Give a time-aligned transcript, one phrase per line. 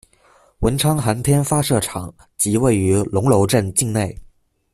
[0.61, 4.17] 文昌航天发射场即位于龙楼镇境内。